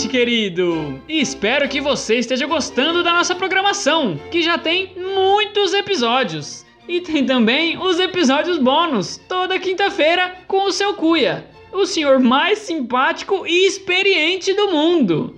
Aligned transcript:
ouvinte 0.00 0.08
querido! 0.08 1.02
Espero 1.08 1.68
que 1.68 1.80
você 1.80 2.16
esteja 2.16 2.46
gostando 2.46 3.02
da 3.02 3.12
nossa 3.12 3.34
programação, 3.34 4.18
que 4.30 4.40
já 4.40 4.56
tem 4.56 4.92
muitos 4.96 5.74
episódios. 5.74 6.64
E 6.88 7.00
tem 7.00 7.26
também 7.26 7.76
os 7.76 7.98
episódios 7.98 8.56
bônus, 8.56 9.20
toda 9.28 9.58
quinta-feira, 9.58 10.36
com 10.46 10.64
o 10.64 10.72
seu 10.72 10.94
Cuia, 10.94 11.46
o 11.72 11.84
senhor 11.84 12.18
mais 12.18 12.60
simpático 12.60 13.46
e 13.46 13.66
experiente 13.66 14.54
do 14.54 14.70
mundo. 14.70 15.34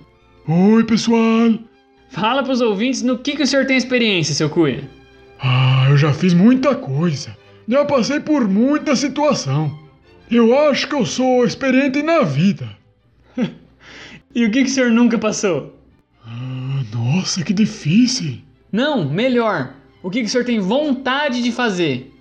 Oi, 0.47 0.83
pessoal! 0.85 1.59
Fala 2.09 2.43
pros 2.43 2.61
ouvintes 2.61 3.01
no 3.01 3.17
que, 3.17 3.35
que 3.35 3.43
o 3.43 3.47
senhor 3.47 3.65
tem 3.65 3.75
experiência, 3.75 4.33
seu 4.33 4.49
Cuia. 4.49 4.89
Ah, 5.39 5.87
eu 5.89 5.97
já 5.97 6.13
fiz 6.13 6.33
muita 6.33 6.73
coisa. 6.75 7.35
Já 7.67 7.83
passei 7.83 8.19
por 8.19 8.47
muita 8.47 8.95
situação. 8.95 9.77
Eu 10.31 10.57
acho 10.57 10.87
que 10.87 10.95
eu 10.95 11.05
sou 11.05 11.45
experiente 11.45 12.01
na 12.01 12.21
vida. 12.21 12.77
E 14.35 14.45
o 14.45 14.51
que, 14.51 14.63
que 14.63 14.69
o 14.69 14.73
senhor 14.73 14.89
nunca 14.89 15.17
passou? 15.17 15.75
Ah, 16.25 16.83
nossa, 16.91 17.43
que 17.43 17.53
difícil. 17.53 18.39
Não, 18.71 19.07
melhor. 19.07 19.75
O 20.01 20.09
que, 20.09 20.21
que 20.21 20.25
o 20.25 20.29
senhor 20.29 20.43
tem 20.43 20.59
vontade 20.59 21.43
de 21.43 21.51
fazer? 21.51 22.11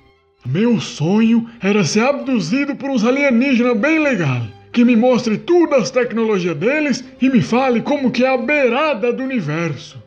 Meu 0.45 0.81
sonho 0.81 1.49
era 1.61 1.85
ser 1.85 2.05
abduzido 2.05 2.77
por 2.77 2.91
uns 2.91 3.05
alienígenas 3.05 3.79
bem 3.79 3.99
legal, 3.99 4.43
que 4.73 4.85
me 4.85 4.95
mostre 4.95 5.39
tudo 5.39 5.75
as 5.75 5.91
tecnologias 5.91 6.57
deles 6.57 7.05
e 7.21 7.31
me 7.31 7.41
fale 7.41 7.81
como 7.81 8.11
que 8.11 8.25
é 8.25 8.35
a 8.35 8.37
beirada 8.37 9.13
do 9.13 9.23
universo. 9.23 10.03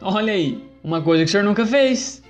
Olha 0.00 0.32
aí, 0.32 0.62
uma 0.84 1.02
coisa 1.02 1.24
que 1.24 1.28
o 1.28 1.32
senhor 1.32 1.44
nunca 1.44 1.66
fez. 1.66 2.22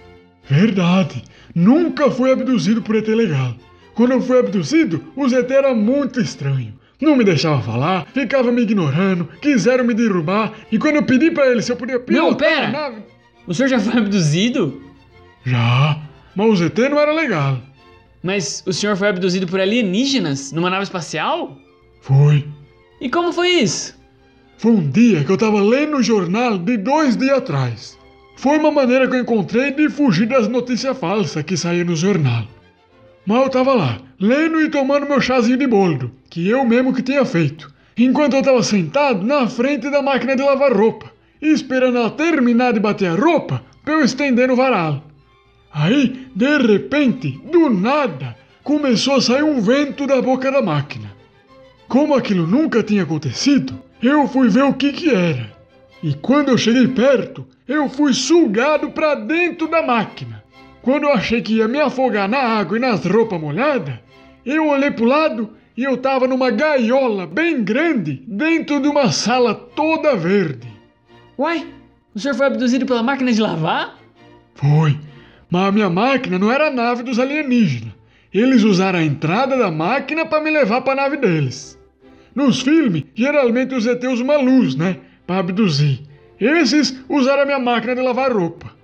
Verdade, 0.44 1.22
nunca 1.54 2.10
fui 2.10 2.32
abduzido 2.32 2.80
por 2.80 2.96
ET 2.96 3.08
legal. 3.08 3.54
Quando 3.94 4.12
eu 4.12 4.22
fui 4.22 4.38
abduzido, 4.38 5.04
o 5.14 5.28
ZT 5.28 5.52
era 5.52 5.74
muito 5.74 6.20
estranho. 6.20 6.77
Não 7.00 7.14
me 7.16 7.22
deixava 7.24 7.62
falar, 7.62 8.06
ficava 8.12 8.50
me 8.50 8.62
ignorando, 8.62 9.28
quiseram 9.40 9.84
me 9.84 9.94
derrubar, 9.94 10.52
e 10.70 10.78
quando 10.78 10.96
eu 10.96 11.04
pedi 11.04 11.30
pra 11.30 11.46
eles 11.46 11.64
se 11.64 11.72
eu 11.72 11.76
podia 11.76 12.00
pilotar 12.00 12.30
Não, 12.30 12.36
pera! 12.36 12.66
a 12.66 12.70
nave... 12.70 13.02
O 13.46 13.54
senhor 13.54 13.68
já 13.68 13.78
foi 13.78 13.98
abduzido? 13.98 14.82
Já, 15.44 16.00
mas 16.34 16.48
o 16.50 16.56
ZT 16.56 16.88
não 16.90 16.98
era 16.98 17.12
legal. 17.12 17.58
Mas 18.22 18.62
o 18.66 18.72
senhor 18.72 18.96
foi 18.96 19.08
abduzido 19.08 19.46
por 19.46 19.60
alienígenas 19.60 20.52
numa 20.52 20.68
nave 20.68 20.82
espacial? 20.82 21.56
Foi. 22.02 22.44
E 23.00 23.08
como 23.08 23.32
foi 23.32 23.48
isso? 23.48 23.96
Foi 24.58 24.72
um 24.72 24.90
dia 24.90 25.22
que 25.24 25.30
eu 25.30 25.38
tava 25.38 25.62
lendo 25.62 25.96
o 25.98 26.02
jornal 26.02 26.58
de 26.58 26.76
dois 26.76 27.16
dias 27.16 27.38
atrás. 27.38 27.98
Foi 28.36 28.58
uma 28.58 28.70
maneira 28.70 29.08
que 29.08 29.14
eu 29.14 29.20
encontrei 29.20 29.70
de 29.72 29.88
fugir 29.88 30.26
das 30.26 30.48
notícias 30.48 30.98
falsas 30.98 31.42
que 31.44 31.56
saíam 31.56 31.86
no 31.86 31.96
jornal. 31.96 32.44
Mas 33.28 33.42
eu 33.42 33.50
tava 33.50 33.74
lá, 33.74 33.98
lendo 34.18 34.58
e 34.58 34.70
tomando 34.70 35.06
meu 35.06 35.20
chazinho 35.20 35.58
de 35.58 35.66
boldo, 35.66 36.10
que 36.30 36.48
eu 36.48 36.64
mesmo 36.64 36.94
que 36.94 37.02
tinha 37.02 37.26
feito, 37.26 37.70
enquanto 37.94 38.32
eu 38.32 38.42
tava 38.42 38.62
sentado 38.62 39.22
na 39.22 39.46
frente 39.46 39.90
da 39.90 40.00
máquina 40.00 40.34
de 40.34 40.42
lavar 40.42 40.72
roupa, 40.72 41.12
esperando 41.38 41.98
ela 41.98 42.10
terminar 42.10 42.72
de 42.72 42.80
bater 42.80 43.10
a 43.10 43.14
roupa 43.14 43.62
pra 43.84 43.92
eu 43.92 44.00
estender 44.00 44.48
no 44.48 44.56
varal. 44.56 45.04
Aí, 45.70 46.26
de 46.34 46.56
repente, 46.56 47.38
do 47.52 47.68
nada, 47.68 48.34
começou 48.64 49.16
a 49.16 49.20
sair 49.20 49.42
um 49.42 49.60
vento 49.60 50.06
da 50.06 50.22
boca 50.22 50.50
da 50.50 50.62
máquina. 50.62 51.12
Como 51.86 52.14
aquilo 52.14 52.46
nunca 52.46 52.82
tinha 52.82 53.02
acontecido, 53.02 53.78
eu 54.02 54.26
fui 54.26 54.48
ver 54.48 54.62
o 54.62 54.72
que 54.72 54.90
que 54.90 55.10
era. 55.10 55.52
E 56.02 56.14
quando 56.14 56.48
eu 56.48 56.56
cheguei 56.56 56.88
perto, 56.88 57.46
eu 57.68 57.90
fui 57.90 58.14
sugado 58.14 58.88
para 58.90 59.16
dentro 59.16 59.68
da 59.68 59.82
máquina. 59.82 60.37
Quando 60.88 61.04
eu 61.04 61.12
achei 61.12 61.42
que 61.42 61.56
ia 61.56 61.68
me 61.68 61.78
afogar 61.78 62.26
na 62.26 62.38
água 62.38 62.78
e 62.78 62.80
nas 62.80 63.04
roupas 63.04 63.38
molhadas, 63.38 63.96
eu 64.42 64.68
olhei 64.68 64.90
pro 64.90 65.04
lado 65.04 65.50
e 65.76 65.84
eu 65.84 65.98
tava 65.98 66.26
numa 66.26 66.50
gaiola 66.50 67.26
bem 67.26 67.62
grande 67.62 68.22
dentro 68.26 68.80
de 68.80 68.88
uma 68.88 69.12
sala 69.12 69.54
toda 69.54 70.16
verde. 70.16 70.66
Uai, 71.36 71.66
o 72.14 72.18
senhor 72.18 72.34
foi 72.34 72.46
abduzido 72.46 72.86
pela 72.86 73.02
máquina 73.02 73.30
de 73.30 73.38
lavar? 73.38 73.98
Foi, 74.54 74.98
mas 75.50 75.68
a 75.68 75.72
minha 75.72 75.90
máquina 75.90 76.38
não 76.38 76.50
era 76.50 76.68
a 76.68 76.72
nave 76.72 77.02
dos 77.02 77.18
alienígenas. 77.18 77.92
Eles 78.32 78.62
usaram 78.62 78.98
a 78.98 79.04
entrada 79.04 79.58
da 79.58 79.70
máquina 79.70 80.24
para 80.24 80.42
me 80.42 80.50
levar 80.50 80.80
para 80.80 80.94
a 80.94 81.04
nave 81.04 81.18
deles. 81.18 81.78
Nos 82.34 82.62
filmes, 82.62 83.04
geralmente 83.14 83.74
os 83.74 83.86
ET 83.86 84.02
usam 84.04 84.24
uma 84.24 84.38
luz, 84.38 84.74
né? 84.74 84.96
Para 85.26 85.40
abduzir. 85.40 86.00
Esses 86.40 86.98
usaram 87.10 87.42
a 87.42 87.44
minha 87.44 87.58
máquina 87.58 87.94
de 87.94 88.00
lavar 88.00 88.32
roupa. 88.32 88.77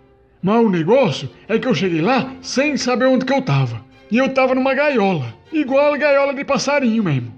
Mas 0.44 0.62
o 0.62 0.68
negócio 0.68 1.30
é 1.48 1.58
que 1.58 1.66
eu 1.66 1.74
cheguei 1.74 2.02
lá 2.02 2.34
sem 2.42 2.76
saber 2.76 3.06
onde 3.06 3.24
que 3.24 3.32
eu 3.32 3.40
tava. 3.40 3.82
E 4.10 4.18
eu 4.18 4.28
tava 4.28 4.54
numa 4.54 4.74
gaiola, 4.74 5.34
igual 5.50 5.94
a 5.94 5.96
gaiola 5.96 6.34
de 6.34 6.44
passarinho 6.44 7.02
mesmo. 7.02 7.32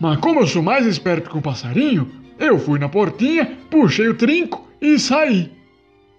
Mas 0.00 0.18
como 0.18 0.40
eu 0.40 0.46
sou 0.48 0.60
mais 0.60 0.84
esperto 0.84 1.30
que 1.30 1.38
um 1.38 1.40
passarinho, 1.40 2.10
eu 2.36 2.58
fui 2.58 2.80
na 2.80 2.88
portinha, 2.88 3.56
puxei 3.70 4.08
o 4.08 4.14
trinco 4.14 4.68
e 4.80 4.98
saí. 4.98 5.52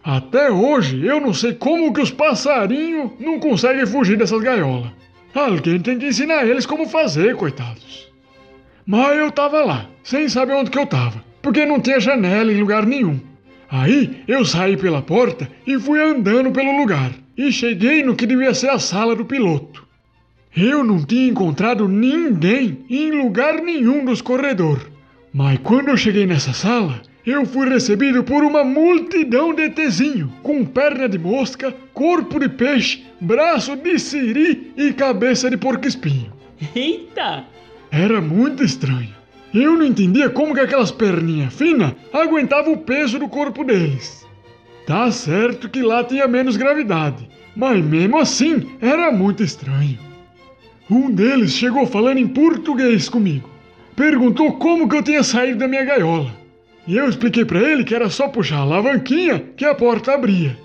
Até 0.01 0.49
hoje 0.49 1.05
eu 1.05 1.19
não 1.19 1.33
sei 1.33 1.55
como 1.55 1.93
que 1.93 1.99
os 1.99 2.09
passarinhos 2.09 3.11
não 3.19 3.37
conseguem 3.37 3.85
fugir 3.85 4.17
dessas 4.17 4.41
gaiolas. 4.41 4.91
Alguém 5.35 5.81
tem 5.81 5.99
que 5.99 6.07
ensinar 6.07 6.47
eles 6.47 6.65
como 6.65 6.87
fazer, 6.87 7.35
coitados. 7.35 8.09
Mas 8.85 9.17
eu 9.17 9.29
tava 9.29 9.65
lá, 9.65 9.87
sem 10.03 10.29
saber 10.29 10.53
onde 10.53 10.71
que 10.71 10.79
eu 10.79 10.87
tava, 10.87 11.21
porque 11.41 11.65
não 11.65 11.81
tinha 11.81 11.99
janela 11.99 12.49
em 12.49 12.61
lugar 12.61 12.85
nenhum. 12.85 13.28
Aí 13.71 14.23
eu 14.27 14.43
saí 14.43 14.75
pela 14.75 15.01
porta 15.01 15.49
e 15.65 15.79
fui 15.79 16.01
andando 16.01 16.51
pelo 16.51 16.77
lugar, 16.77 17.11
e 17.37 17.51
cheguei 17.51 18.03
no 18.03 18.15
que 18.15 18.25
devia 18.25 18.53
ser 18.53 18.69
a 18.69 18.79
sala 18.79 19.15
do 19.15 19.25
piloto. 19.25 19.87
Eu 20.55 20.83
não 20.83 21.05
tinha 21.05 21.29
encontrado 21.29 21.87
ninguém 21.87 22.79
em 22.89 23.11
lugar 23.11 23.61
nenhum 23.61 24.03
dos 24.03 24.21
corredores. 24.21 24.87
Mas 25.31 25.59
quando 25.59 25.89
eu 25.89 25.97
cheguei 25.97 26.25
nessa 26.25 26.53
sala, 26.53 27.01
eu 27.25 27.45
fui 27.45 27.69
recebido 27.69 28.23
por 28.23 28.43
uma 28.43 28.63
multidão 28.63 29.53
de 29.53 29.63
ETzinho, 29.63 30.33
com 30.41 30.65
perna 30.65 31.07
de 31.07 31.19
mosca, 31.19 31.71
corpo 31.93 32.39
de 32.39 32.49
peixe, 32.49 33.05
braço 33.21 33.75
de 33.75 33.99
siri 33.99 34.73
e 34.75 34.91
cabeça 34.91 35.47
de 35.49 35.57
porco-espinho. 35.57 36.33
Eita! 36.75 37.45
Era 37.91 38.19
muito 38.19 38.63
estranho. 38.63 39.18
Eu 39.53 39.75
não 39.75 39.85
entendia 39.85 40.29
como 40.29 40.53
que 40.53 40.59
aquelas 40.59 40.91
perninhas 40.91 41.53
finas 41.53 41.93
aguentavam 42.13 42.73
o 42.73 42.77
peso 42.77 43.17
do 43.17 43.27
corpo 43.27 43.63
deles. 43.63 44.27
Tá 44.85 45.11
certo 45.11 45.69
que 45.69 45.81
lá 45.81 46.03
tinha 46.03 46.27
menos 46.27 46.55
gravidade, 46.55 47.27
mas 47.55 47.83
mesmo 47.83 48.17
assim 48.17 48.69
era 48.79 49.11
muito 49.11 49.43
estranho. 49.43 49.97
Um 50.89 51.11
deles 51.11 51.53
chegou 51.53 51.85
falando 51.85 52.17
em 52.17 52.27
português 52.27 53.09
comigo. 53.09 53.49
Perguntou 53.95 54.53
como 54.53 54.87
que 54.87 54.95
eu 54.95 55.03
tinha 55.03 55.23
saído 55.23 55.59
da 55.59 55.67
minha 55.67 55.83
gaiola. 55.83 56.33
E 56.87 56.97
eu 56.97 57.07
expliquei 57.07 57.45
para 57.45 57.59
ele 57.59 57.83
que 57.83 57.93
era 57.93 58.09
só 58.09 58.27
puxar 58.27 58.57
a 58.57 58.61
alavanquinha 58.61 59.43
que 59.55 59.65
a 59.65 59.75
porta 59.75 60.13
abria. 60.13 60.57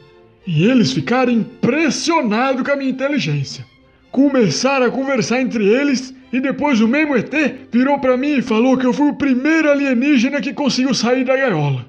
E 0.46 0.64
eles 0.64 0.92
ficaram 0.92 1.32
impressionados 1.32 2.62
com 2.62 2.70
a 2.70 2.76
minha 2.76 2.90
inteligência. 2.90 3.64
Começaram 4.10 4.86
a 4.86 4.90
conversar 4.90 5.40
entre 5.40 5.66
eles 5.66 6.14
e 6.34 6.40
depois 6.40 6.80
o 6.80 6.88
mesmo 6.88 7.16
ET 7.16 7.32
virou 7.70 7.96
para 8.00 8.16
mim 8.16 8.38
e 8.38 8.42
falou 8.42 8.76
que 8.76 8.84
eu 8.84 8.92
fui 8.92 9.08
o 9.08 9.14
primeiro 9.14 9.70
alienígena 9.70 10.40
que 10.40 10.52
conseguiu 10.52 10.92
sair 10.92 11.24
da 11.24 11.36
gaiola. 11.36 11.86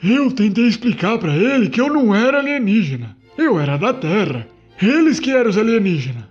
Eu 0.00 0.30
tentei 0.30 0.68
explicar 0.68 1.18
para 1.18 1.34
ele 1.34 1.68
que 1.68 1.80
eu 1.80 1.92
não 1.92 2.14
era 2.14 2.38
alienígena. 2.38 3.16
Eu 3.36 3.58
era 3.58 3.76
da 3.76 3.92
Terra. 3.92 4.46
Eles 4.80 5.18
que 5.18 5.32
eram 5.32 5.50
os 5.50 5.58
alienígenas. 5.58 6.22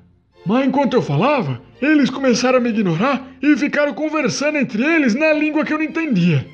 Mas 0.45 0.65
enquanto 0.65 0.93
eu 0.93 1.01
falava, 1.01 1.61
eles 1.81 2.09
começaram 2.09 2.59
a 2.59 2.61
me 2.61 2.69
ignorar 2.69 3.27
e 3.41 3.57
ficaram 3.57 3.93
conversando 3.93 4.57
entre 4.57 4.81
eles 4.81 5.13
na 5.13 5.33
língua 5.33 5.65
que 5.65 5.73
eu 5.73 5.77
não 5.77 5.83
entendia. 5.83 6.47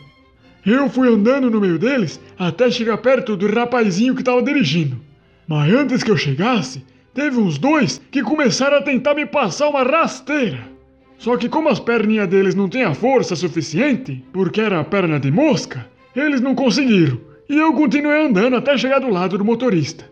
Eu 0.66 0.89
fui 0.89 1.07
andando 1.07 1.51
no 1.51 1.61
meio 1.61 1.77
deles 1.77 2.19
até 2.35 2.71
chegar 2.71 2.97
perto 2.97 3.38
do 3.38 3.45
rapazinho 3.45 4.15
que 4.15 4.21
estava 4.21 4.41
dirigindo. 4.41 5.00
Mas 5.47 5.71
antes 5.71 6.01
que 6.01 6.09
eu 6.09 6.18
chegasse, 6.18 6.83
teve 7.13 7.38
uns 7.38 7.59
dois 7.59 8.01
que 8.09 8.24
começaram 8.24 8.77
a 8.77 8.81
tentar 8.81 9.13
me 9.13 9.27
passar 9.27 9.69
uma 9.69 9.83
rasteira. 9.83 10.78
Só 11.19 11.36
que 11.36 11.50
como 11.50 11.68
as 11.68 11.80
perninhas 11.80 12.30
deles 12.30 12.56
não 12.56 12.69
tinham 12.69 12.95
força 12.95 13.36
suficiente, 13.36 14.24
porque 14.31 14.62
era 14.62 14.83
perna 14.86 15.19
de 15.19 15.30
mosca, 15.30 15.86
eles 16.16 16.39
não 16.39 16.56
conseguiram. 16.56 17.19
E 17.48 17.57
eu 17.57 17.74
continuei 17.74 18.25
andando 18.25 18.56
até 18.56 18.77
chegar 18.77 19.00
do 19.00 19.10
lado 19.10 19.38
do 19.38 19.44
motorista. 19.44 20.10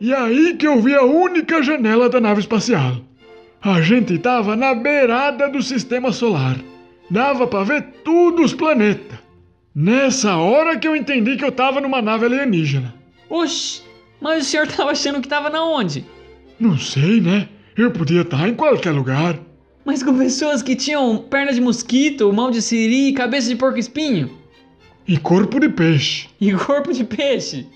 E 0.00 0.12
aí 0.12 0.54
que 0.56 0.66
eu 0.66 0.80
vi 0.80 0.94
a 0.94 1.04
única 1.04 1.62
janela 1.62 2.08
da 2.08 2.20
nave 2.20 2.40
espacial. 2.40 2.96
A 3.62 3.80
gente 3.80 4.18
tava 4.18 4.56
na 4.56 4.74
beirada 4.74 5.48
do 5.48 5.62
sistema 5.62 6.10
solar. 6.10 6.56
Dava 7.08 7.46
para 7.46 7.64
ver 7.64 7.82
todos 8.02 8.46
os 8.46 8.54
planetas. 8.54 9.18
Nessa 9.74 10.36
hora 10.36 10.76
que 10.78 10.88
eu 10.88 10.96
entendi 10.96 11.36
que 11.36 11.44
eu 11.44 11.52
tava 11.52 11.80
numa 11.80 12.02
nave 12.02 12.24
alienígena. 12.24 12.92
Oxi, 13.28 13.82
mas 14.20 14.46
o 14.46 14.50
senhor 14.50 14.66
tava 14.66 14.90
achando 14.90 15.20
que 15.20 15.28
tava 15.28 15.48
na 15.48 15.62
onde? 15.62 16.04
Não 16.58 16.76
sei, 16.76 17.20
né? 17.20 17.48
Eu 17.76 17.92
podia 17.92 18.22
estar 18.22 18.48
em 18.48 18.54
qualquer 18.54 18.90
lugar. 18.90 19.38
Mas 19.84 20.02
com 20.02 20.16
pessoas 20.16 20.62
que 20.62 20.76
tinham 20.76 21.16
perna 21.18 21.52
de 21.52 21.60
mosquito, 21.60 22.32
mão 22.32 22.50
de 22.50 22.60
siri 22.60 23.08
e 23.08 23.12
cabeça 23.12 23.48
de 23.48 23.56
porco-espinho. 23.56 24.30
E 25.06 25.16
corpo 25.16 25.58
de 25.58 25.68
peixe. 25.68 26.28
E 26.40 26.52
corpo 26.54 26.92
de 26.92 27.04
peixe. 27.04 27.66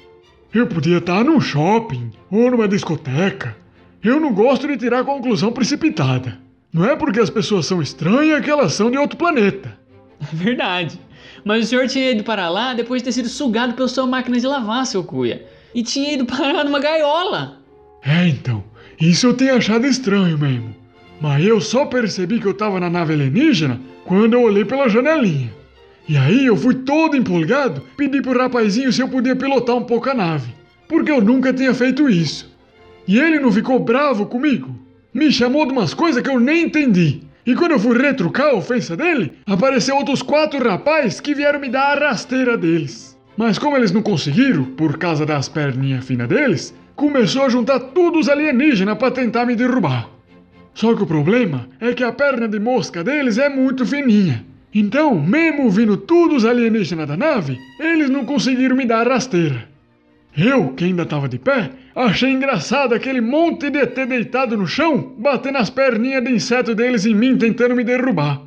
Eu 0.52 0.66
podia 0.66 0.98
estar 0.98 1.24
num 1.24 1.40
shopping 1.40 2.12
ou 2.30 2.50
numa 2.50 2.68
discoteca. 2.68 3.56
Eu 4.02 4.20
não 4.20 4.32
gosto 4.32 4.68
de 4.68 4.76
tirar 4.76 5.04
conclusão 5.04 5.50
precipitada. 5.50 6.38
Não 6.72 6.84
é 6.84 6.94
porque 6.94 7.18
as 7.18 7.30
pessoas 7.30 7.66
são 7.66 7.80
estranhas 7.80 8.44
que 8.44 8.50
elas 8.50 8.74
são 8.74 8.90
de 8.90 8.98
outro 8.98 9.16
planeta. 9.16 9.76
É 10.20 10.36
verdade. 10.36 10.98
Mas 11.44 11.64
o 11.64 11.68
senhor 11.68 11.86
tinha 11.86 12.12
ido 12.12 12.24
para 12.24 12.48
lá 12.48 12.72
depois 12.72 13.02
de 13.02 13.06
ter 13.06 13.12
sido 13.12 13.28
sugado 13.28 13.74
pela 13.74 13.88
sua 13.88 14.06
máquina 14.06 14.38
de 14.38 14.46
lavar, 14.46 14.86
seu 14.86 15.04
cuia. 15.04 15.44
E 15.74 15.82
tinha 15.82 16.14
ido 16.14 16.24
parar 16.26 16.64
numa 16.64 16.78
gaiola. 16.78 17.58
É, 18.02 18.28
então. 18.28 18.62
Isso 19.00 19.26
eu 19.26 19.34
tenho 19.34 19.56
achado 19.56 19.86
estranho 19.86 20.38
mesmo. 20.38 20.74
Mas 21.24 21.42
eu 21.42 21.58
só 21.58 21.86
percebi 21.86 22.38
que 22.38 22.44
eu 22.44 22.52
tava 22.52 22.78
na 22.78 22.90
nave 22.90 23.14
alienígena 23.14 23.80
quando 24.04 24.34
eu 24.34 24.42
olhei 24.42 24.62
pela 24.62 24.90
janelinha. 24.90 25.50
E 26.06 26.18
aí 26.18 26.44
eu 26.44 26.54
fui 26.54 26.74
todo 26.74 27.16
empolgado, 27.16 27.82
pedi 27.96 28.20
pro 28.20 28.38
rapazinho 28.38 28.92
se 28.92 29.00
eu 29.00 29.08
podia 29.08 29.34
pilotar 29.34 29.74
um 29.74 29.84
pouco 29.84 30.10
a 30.10 30.12
nave, 30.12 30.54
porque 30.86 31.10
eu 31.10 31.22
nunca 31.22 31.50
tinha 31.50 31.72
feito 31.72 32.10
isso. 32.10 32.54
E 33.08 33.18
ele 33.18 33.40
não 33.40 33.50
ficou 33.50 33.78
bravo 33.78 34.26
comigo. 34.26 34.78
Me 35.14 35.32
chamou 35.32 35.64
de 35.64 35.72
umas 35.72 35.94
coisas 35.94 36.22
que 36.22 36.28
eu 36.28 36.38
nem 36.38 36.64
entendi. 36.64 37.22
E 37.46 37.54
quando 37.54 37.70
eu 37.70 37.78
fui 37.80 37.96
retrucar 37.96 38.48
a 38.48 38.56
ofensa 38.56 38.94
dele, 38.94 39.32
apareceu 39.46 39.96
outros 39.96 40.20
quatro 40.20 40.62
rapazes 40.62 41.20
que 41.20 41.34
vieram 41.34 41.58
me 41.58 41.70
dar 41.70 41.96
a 41.96 42.08
rasteira 42.10 42.54
deles. 42.54 43.18
Mas 43.34 43.58
como 43.58 43.78
eles 43.78 43.92
não 43.92 44.02
conseguiram, 44.02 44.64
por 44.64 44.98
causa 44.98 45.24
das 45.24 45.48
perninhas 45.48 46.04
finas 46.04 46.28
deles, 46.28 46.74
começou 46.94 47.44
a 47.44 47.48
juntar 47.48 47.80
todos 47.80 48.26
os 48.26 48.28
alienígenas 48.28 48.98
para 48.98 49.10
tentar 49.10 49.46
me 49.46 49.56
derrubar. 49.56 50.13
Só 50.74 50.94
que 50.94 51.02
o 51.02 51.06
problema 51.06 51.68
é 51.80 51.94
que 51.94 52.02
a 52.02 52.12
perna 52.12 52.48
de 52.48 52.58
mosca 52.58 53.04
deles 53.04 53.38
é 53.38 53.48
muito 53.48 53.86
fininha. 53.86 54.44
Então, 54.74 55.14
mesmo 55.14 55.70
vindo 55.70 55.96
todos 55.96 56.38
os 56.38 56.44
alienígenas 56.44 57.06
da 57.06 57.16
nave, 57.16 57.58
eles 57.78 58.10
não 58.10 58.24
conseguiram 58.24 58.74
me 58.74 58.84
dar 58.84 59.06
rasteira. 59.06 59.68
Eu, 60.36 60.70
que 60.70 60.84
ainda 60.84 61.04
estava 61.04 61.28
de 61.28 61.38
pé, 61.38 61.70
achei 61.94 62.32
engraçado 62.32 62.92
aquele 62.92 63.20
monte 63.20 63.70
de 63.70 63.78
ET 63.78 63.94
deitado 63.94 64.56
no 64.56 64.66
chão, 64.66 65.14
batendo 65.16 65.58
as 65.58 65.70
perninhas 65.70 66.24
de 66.24 66.32
inseto 66.32 66.74
deles 66.74 67.06
em 67.06 67.14
mim, 67.14 67.38
tentando 67.38 67.76
me 67.76 67.84
derrubar. 67.84 68.42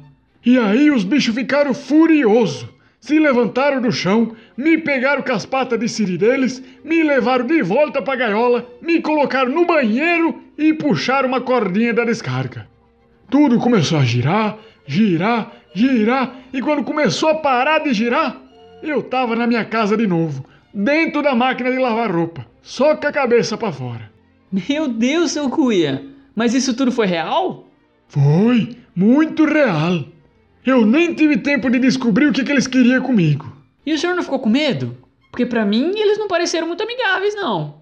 E 0.46 0.58
aí 0.58 0.92
os 0.92 1.06
bichos 1.06 1.34
ficaram 1.34 1.74
furiosos. 1.74 2.68
Se 3.08 3.18
levantaram 3.18 3.82
do 3.82 3.90
chão, 3.90 4.36
me 4.58 4.78
pegaram 4.80 5.22
com 5.22 5.32
as 5.32 5.46
patas 5.46 5.80
de 5.80 5.88
siri 5.88 6.18
deles, 6.18 6.62
me 6.84 7.02
levaram 7.04 7.48
de 7.48 7.64
volta 7.64 8.02
pra 8.02 8.18
gaiola, 8.18 8.68
me 8.82 9.02
colocaram 9.02 9.50
no 9.50 9.66
banheiro 9.66 10.44
e 10.58 10.74
puxaram 10.74 11.30
uma 11.30 11.40
cordinha 11.40 11.94
da 11.94 12.04
descarga. 12.04 12.68
Tudo 13.30 13.60
começou 13.60 13.98
a 13.98 14.04
girar, 14.04 14.58
girar, 14.86 15.54
girar, 15.74 16.36
e 16.52 16.62
quando 16.62 16.84
começou 16.84 17.30
a 17.30 17.36
parar 17.36 17.80
de 17.80 17.94
girar, 17.94 18.42
eu 18.84 19.02
tava 19.02 19.38
na 19.38 19.48
minha 19.48 19.64
casa 19.64 19.96
de 19.96 20.06
novo, 20.06 20.46
dentro 20.74 21.22
da 21.22 21.34
máquina 21.34 21.72
de 21.72 21.78
lavar 21.78 22.12
roupa, 22.12 22.46
só 22.62 22.94
com 22.94 23.08
a 23.08 23.12
cabeça 23.14 23.56
para 23.56 23.72
fora. 23.72 24.12
Meu 24.52 24.90
Deus, 24.90 25.32
seu 25.32 25.50
cuia! 25.50 26.04
Mas 26.36 26.54
isso 26.54 26.76
tudo 26.76 26.92
foi 26.92 27.08
real? 27.08 27.70
Foi, 28.10 28.76
muito 28.94 29.46
real. 29.46 30.04
Eu 30.68 30.86
nem 30.86 31.14
tive 31.14 31.38
tempo 31.38 31.70
de 31.70 31.80
descobrir 31.80 32.28
o 32.28 32.34
que, 32.34 32.44
que 32.44 32.52
eles 32.52 32.68
queriam 32.68 33.02
comigo. 33.02 33.56
E 33.86 33.94
o 33.94 33.98
senhor 33.98 34.18
não 34.18 34.22
ficou 34.22 34.38
com 34.38 34.50
medo? 34.50 34.98
Porque 35.32 35.46
para 35.46 35.66
mim 35.66 35.94
eles 35.96 36.18
não 36.18 36.28
pareceram 36.28 36.68
muito 36.68 36.84
amigáveis, 36.84 37.34
não. 37.36 37.76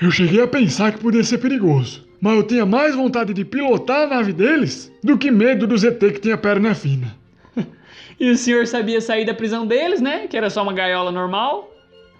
Eu 0.00 0.10
cheguei 0.10 0.40
a 0.40 0.48
pensar 0.48 0.92
que 0.92 0.98
podia 0.98 1.22
ser 1.22 1.36
perigoso, 1.36 2.08
mas 2.18 2.34
eu 2.34 2.42
tinha 2.42 2.64
mais 2.64 2.94
vontade 2.94 3.34
de 3.34 3.44
pilotar 3.44 4.04
a 4.04 4.06
nave 4.06 4.32
deles 4.32 4.90
do 5.04 5.18
que 5.18 5.30
medo 5.30 5.66
do 5.66 5.76
ZT 5.76 6.12
que 6.12 6.20
tinha 6.20 6.38
perna 6.38 6.74
fina. 6.74 7.14
e 8.18 8.30
o 8.30 8.36
senhor 8.38 8.66
sabia 8.66 9.02
sair 9.02 9.26
da 9.26 9.34
prisão 9.34 9.66
deles, 9.66 10.00
né? 10.00 10.26
Que 10.26 10.38
era 10.38 10.48
só 10.48 10.62
uma 10.62 10.72
gaiola 10.72 11.12
normal? 11.12 11.70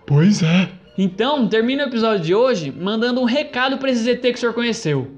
Pois 0.05 0.43
é. 0.43 0.69
Então, 0.99 1.49
termina 1.49 1.85
o 1.85 1.89
episódio 1.89 2.23
de 2.23 2.35
hoje 2.35 2.71
mandando 2.71 3.23
um 3.23 3.25
recado 3.25 3.79
para 3.79 3.91
esse 3.91 4.03
ZT 4.03 4.21
que 4.21 4.35
o 4.35 4.39
senhor 4.39 4.53
conheceu. 4.53 5.11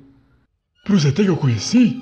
Pro 0.84 0.96
ZT 0.96 1.24
que 1.24 1.30
eu 1.30 1.36
conheci? 1.36 2.00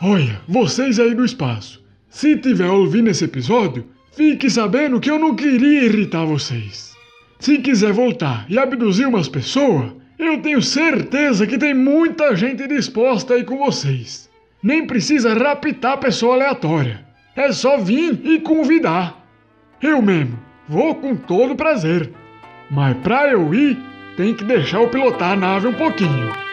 Olha, 0.00 0.40
vocês 0.48 0.98
aí 0.98 1.14
do 1.14 1.22
espaço. 1.22 1.86
Se 2.08 2.36
tiver 2.36 2.70
ouvindo 2.70 3.10
esse 3.10 3.24
episódio, 3.24 3.86
fique 4.12 4.48
sabendo 4.48 4.98
que 4.98 5.10
eu 5.10 5.18
não 5.18 5.34
queria 5.34 5.84
irritar 5.84 6.24
vocês. 6.24 6.96
Se 7.38 7.58
quiser 7.58 7.92
voltar 7.92 8.46
e 8.48 8.58
abduzir 8.58 9.06
umas 9.06 9.28
pessoas, 9.28 9.92
eu 10.18 10.40
tenho 10.40 10.60
certeza 10.60 11.46
que 11.46 11.58
tem 11.58 11.74
muita 11.74 12.34
gente 12.34 12.66
disposta 12.66 13.34
aí 13.34 13.44
com 13.44 13.58
vocês. 13.58 14.28
Nem 14.62 14.86
precisa 14.86 15.34
raptar 15.34 15.98
pessoa 15.98 16.34
aleatória. 16.34 17.06
É 17.36 17.52
só 17.52 17.78
vir 17.78 18.20
e 18.24 18.40
convidar. 18.40 19.24
Eu 19.80 20.02
mesmo 20.02 20.38
vou 20.68 20.94
com 20.96 21.14
todo 21.14 21.54
prazer. 21.54 22.10
Mas 22.68 22.96
pra 22.98 23.30
eu 23.30 23.54
ir, 23.54 23.78
tem 24.16 24.34
que 24.34 24.44
deixar 24.44 24.80
eu 24.82 24.88
pilotar 24.88 25.32
a 25.32 25.36
nave 25.36 25.68
um 25.68 25.74
pouquinho. 25.74 26.47